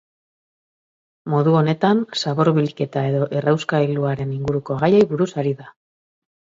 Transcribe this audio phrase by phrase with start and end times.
[1.33, 5.75] Modu honetan, zabor-bilketa edo errauskailuaren inguruko gaiei buruz ari da.